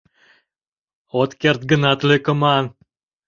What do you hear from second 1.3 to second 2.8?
керт гынат, лӧкыман.